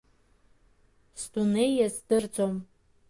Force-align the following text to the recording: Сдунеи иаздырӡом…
Сдунеи 1.21 1.71
иаздырӡом… 1.77 2.53